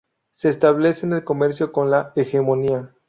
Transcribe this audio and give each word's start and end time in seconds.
Se 0.31 0.49
establece 0.49 1.05
el 1.05 1.23
comercio 1.23 1.71
con 1.71 1.91
la 1.91 2.11
"Hegemonía". 2.15 2.89